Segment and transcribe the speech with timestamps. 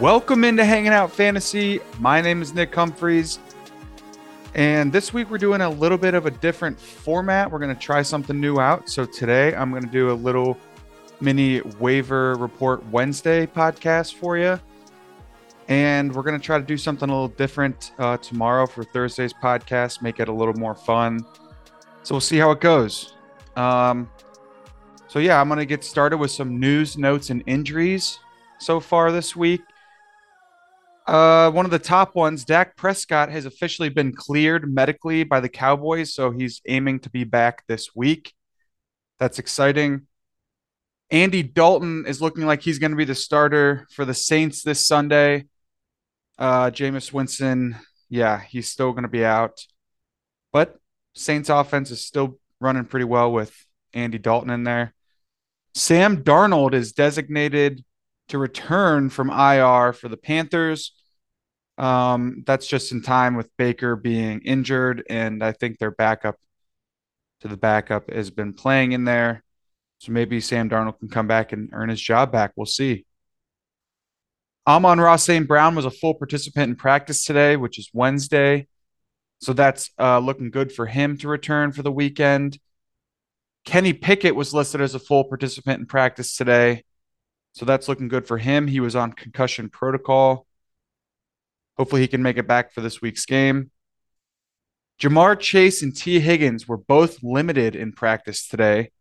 [0.00, 1.80] Welcome into Hanging Out Fantasy.
[1.98, 3.40] My name is Nick Humphreys.
[4.54, 7.50] And this week we're doing a little bit of a different format.
[7.50, 8.88] We're going to try something new out.
[8.88, 10.56] So today I'm going to do a little
[11.20, 14.60] mini waiver report Wednesday podcast for you.
[15.66, 19.32] And we're going to try to do something a little different uh, tomorrow for Thursday's
[19.32, 21.26] podcast, make it a little more fun.
[22.04, 23.14] So we'll see how it goes.
[23.56, 24.08] Um,
[25.08, 28.20] so, yeah, I'm going to get started with some news, notes, and injuries
[28.58, 29.62] so far this week.
[31.08, 35.48] Uh, one of the top ones, Dak Prescott has officially been cleared medically by the
[35.48, 38.34] Cowboys, so he's aiming to be back this week.
[39.18, 40.06] That's exciting.
[41.10, 44.86] Andy Dalton is looking like he's going to be the starter for the Saints this
[44.86, 45.46] Sunday.
[46.38, 47.76] Uh, Jameis Winston,
[48.10, 49.64] yeah, he's still going to be out,
[50.52, 50.76] but
[51.14, 53.56] Saints offense is still running pretty well with
[53.94, 54.92] Andy Dalton in there.
[55.74, 57.82] Sam Darnold is designated
[58.28, 60.92] to return from IR for the Panthers.
[61.76, 66.36] Um, that's just in time with Baker being injured, and I think their backup
[67.40, 69.44] to the backup has been playing in there.
[69.98, 72.52] So maybe Sam Darnold can come back and earn his job back.
[72.56, 73.04] We'll see.
[74.66, 75.48] Amon-Ra St.
[75.48, 78.66] Brown was a full participant in practice today, which is Wednesday.
[79.40, 82.58] So that's uh, looking good for him to return for the weekend.
[83.64, 86.84] Kenny Pickett was listed as a full participant in practice today.
[87.58, 88.68] So that's looking good for him.
[88.68, 90.46] He was on concussion protocol.
[91.76, 93.72] Hopefully, he can make it back for this week's game.
[95.00, 98.92] Ja'Marr Chase and Tee Higgins were both limited in practice today.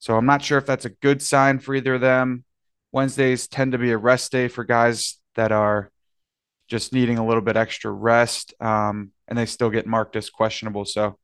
[0.00, 2.42] So I'm not sure if that's a good sign for either of them.
[2.90, 5.92] Wednesdays tend to be a rest day for guys that are
[6.66, 10.84] just needing a little bit extra rest, um, and they still get marked as questionable.
[10.84, 11.16] So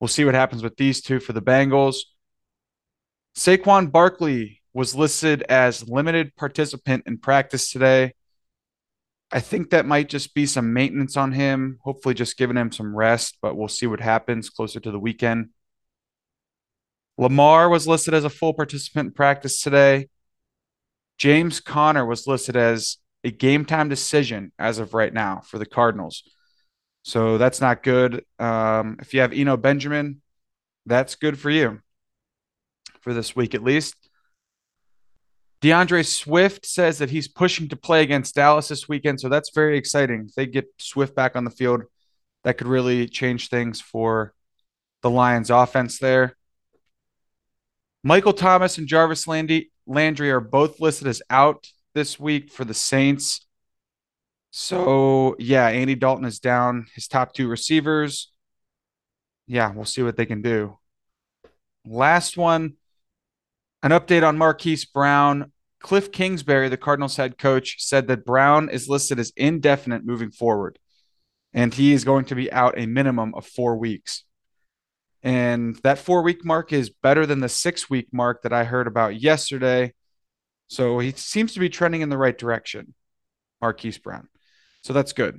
[0.00, 1.96] we'll see what happens with these two for the Bengals.
[3.36, 8.12] Saquon Barkley was listed as limited participant in practice today.
[9.32, 12.94] I think that might just be some maintenance on him, hopefully, just giving him some
[12.94, 15.48] rest, but we'll see what happens closer to the weekend.
[17.16, 20.10] Lamar was listed as a full participant in practice today.
[21.16, 25.64] James Conner was listed as a game time decision as of right now for the
[25.64, 26.22] Cardinals.
[27.02, 28.26] So that's not good.
[28.38, 30.20] Um, if you have Eno Benjamin,
[30.84, 31.80] that's good for you
[33.00, 33.94] for this week at least.
[35.60, 39.78] D'Andre Swift says that he's pushing to play against Dallas this weekend, so that's very
[39.78, 40.26] exciting.
[40.28, 41.84] If they get Swift back on the field,
[42.44, 44.34] that could really change things for
[45.02, 46.36] the Lions offense there.
[48.04, 52.74] Michael Thomas and Jarvis Landry, Landry are both listed as out this week for the
[52.74, 53.46] Saints.
[54.50, 58.32] So, yeah, Andy Dalton is down his top two receivers.
[59.46, 60.78] Yeah, we'll see what they can do.
[61.84, 62.74] Last one
[63.86, 65.52] an update on Marquise Brown.
[65.78, 70.80] Cliff Kingsbury, the Cardinals head coach, said that Brown is listed as indefinite moving forward,
[71.54, 74.24] and he is going to be out a minimum of four weeks.
[75.22, 78.88] And that four week mark is better than the six week mark that I heard
[78.88, 79.94] about yesterday.
[80.66, 82.92] So he seems to be trending in the right direction,
[83.60, 84.26] Marquise Brown.
[84.82, 85.38] So that's good.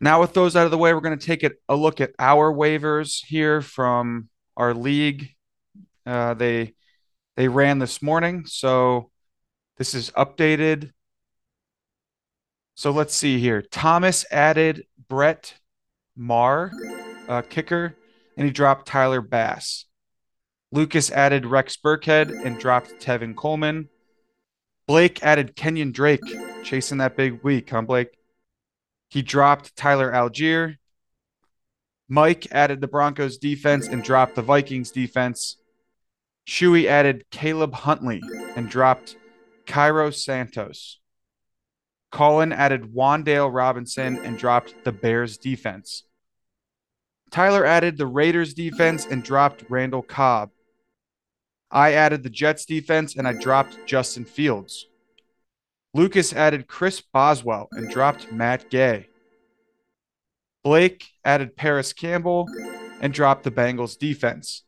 [0.00, 2.52] Now, with those out of the way, we're going to take a look at our
[2.52, 5.34] waivers here from our league
[6.08, 6.74] uh, they
[7.36, 9.10] they ran this morning, so
[9.76, 10.90] this is updated.
[12.74, 13.60] So let's see here.
[13.60, 15.54] Thomas added Brett
[16.16, 16.72] Maher,
[17.28, 17.94] uh, kicker,
[18.36, 19.84] and he dropped Tyler Bass.
[20.72, 23.88] Lucas added Rex Burkhead and dropped Tevin Coleman.
[24.86, 26.24] Blake added Kenyon Drake,
[26.64, 28.16] chasing that big week, huh, Blake?
[29.10, 30.76] He dropped Tyler Allgeier.
[32.08, 35.57] Mike added the Broncos defense and dropped the Vikings defense.
[36.48, 38.22] Shuey added Caleb Huntley
[38.56, 39.16] and dropped
[39.66, 40.98] Cairo Santos.
[42.10, 46.04] Colin added Wan'Dale Robinson and dropped the Bears defense.
[47.30, 50.48] Tyler added the Raiders defense and dropped Randall Cobb.
[51.70, 54.86] I added the Jets defense and I dropped Justin Fields.
[55.92, 59.08] Lucas added Chris Boswell and dropped Matt Gay.
[60.64, 62.48] Blake added Parris Campbell
[63.02, 64.64] and dropped the Bengals defense.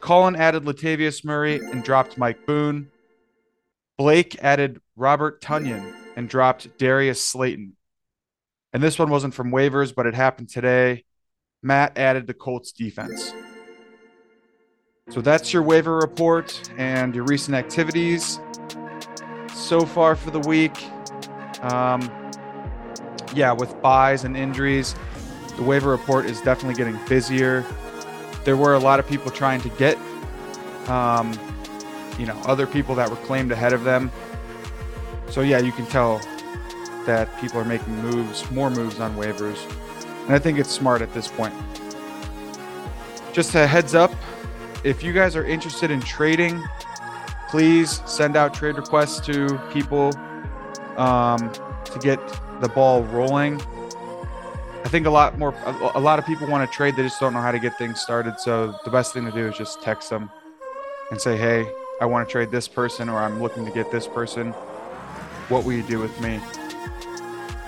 [0.00, 2.90] Colin added Latavius Murray and dropped Mike Boone.
[3.98, 7.76] Blake added Robert Tonyan and dropped Darius Slayton.
[8.72, 11.04] And this one wasn't from waivers, but it happened today.
[11.62, 13.32] Matt added the Colts defense.
[15.08, 18.40] So that's your waiver report and your recent activities
[19.54, 20.76] so far for the week.
[21.62, 22.02] Um,
[23.34, 24.94] yeah, with byes and injuries,
[25.56, 27.64] the waiver report is definitely getting busier
[28.46, 29.98] there were a lot of people trying to get
[30.88, 31.36] um,
[32.16, 34.10] you know, other people that were claimed ahead of them.
[35.28, 36.20] So yeah, you can tell
[37.06, 39.58] that people are making moves, more moves on waivers.
[40.26, 41.54] And I think it's smart at this point.
[43.32, 44.12] Just a heads up,
[44.84, 46.62] if you guys are interested in trading,
[47.48, 50.16] please send out trade requests to people
[50.96, 51.52] um,
[51.84, 52.20] to get
[52.60, 53.60] the ball rolling.
[54.86, 56.94] I think a lot more, a, a lot of people want to trade.
[56.94, 58.38] They just don't know how to get things started.
[58.38, 60.30] So the best thing to do is just text them
[61.10, 61.68] and say, "Hey,
[62.00, 64.52] I want to trade this person, or I'm looking to get this person.
[65.48, 66.38] What will you do with me?"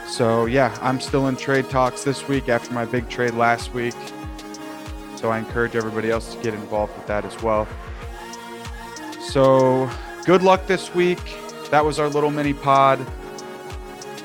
[0.06, 3.96] So yeah, I'm still in trade talks this week after my big trade last week.
[5.16, 7.66] So I encourage everybody else to get involved with that as well.
[9.20, 9.90] So
[10.24, 11.36] good luck this week.
[11.72, 13.04] That was our little mini pod.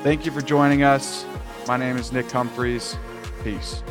[0.04, 1.26] Thank you for joining us.
[1.66, 2.98] My name is Nick Humphreys.
[3.42, 3.84] Peace.